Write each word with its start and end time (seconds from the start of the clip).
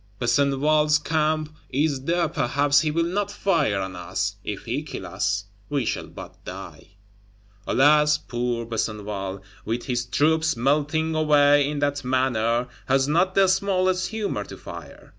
Besenval's 0.19 0.97
Camp 0.97 1.55
is 1.69 2.05
there; 2.05 2.27
perhaps 2.27 2.81
he 2.81 2.89
will 2.89 3.03
not 3.03 3.29
fire 3.31 3.79
on 3.79 3.95
us; 3.95 4.35
if 4.43 4.65
he 4.65 4.81
kill 4.81 5.05
us, 5.05 5.45
we 5.69 5.85
shall 5.85 6.07
but 6.07 6.43
die. 6.43 6.95
Alas! 7.67 8.17
poor 8.17 8.65
Besenval, 8.65 9.43
with 9.63 9.83
his 9.85 10.07
troops 10.07 10.57
melting 10.57 11.13
away 11.13 11.69
in 11.69 11.77
that 11.77 12.03
manner, 12.03 12.67
has 12.87 13.07
not 13.07 13.35
the 13.35 13.47
smallest 13.47 14.07
humor 14.07 14.43
to 14.43 14.57
fire! 14.57 15.09